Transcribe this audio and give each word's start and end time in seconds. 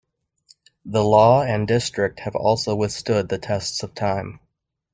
The 0.83 1.03
law 1.03 1.43
and 1.43 1.67
District 1.67 2.21
have 2.21 2.35
also 2.35 2.73
withstood 2.73 3.29
the 3.29 3.37
tests 3.37 3.83
of 3.83 3.93
time. 3.93 4.39